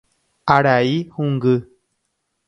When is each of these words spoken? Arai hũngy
Arai 0.53 0.95
hũngy 1.17 1.55